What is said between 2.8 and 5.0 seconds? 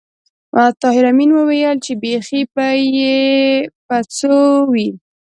یې په څو وي